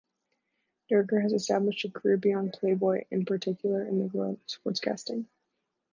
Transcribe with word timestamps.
Dergan 0.89 1.21
has 1.21 1.31
established 1.31 1.85
a 1.85 1.91
career 1.91 2.17
beyond 2.17 2.53
"Playboy", 2.53 3.03
in 3.11 3.23
particular 3.23 3.85
in 3.85 3.99
the 3.99 4.07
world 4.07 4.39
of 4.39 4.45
sportscasting. 4.47 5.27